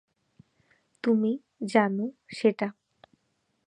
তুমি 1.03 1.31
জানো 1.67 2.05
সেটা। 2.35 2.67